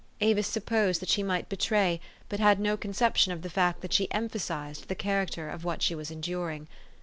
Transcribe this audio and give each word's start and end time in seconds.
Avis 0.19 0.47
supposed 0.47 0.99
that 0.99 1.09
she 1.09 1.21
might 1.21 1.47
betray, 1.47 2.01
but 2.27 2.39
had 2.39 2.59
no 2.59 2.75
conception 2.75 3.31
of 3.31 3.43
the 3.43 3.51
fact 3.51 3.81
that 3.81 3.93
she 3.93 4.11
emphasized, 4.11 4.87
the 4.87 4.95
character 4.95 5.47
of 5.47 5.63
what 5.63 5.83
she 5.83 5.93
was 5.93 6.09
en 6.09 6.21
during. 6.21 6.67